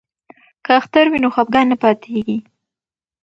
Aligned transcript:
که 0.65 0.71
اختر 0.79 1.05
وي 1.09 1.19
نو 1.23 1.29
خفګان 1.35 1.65
نه 1.71 1.77
پاتیږي. 1.81 2.37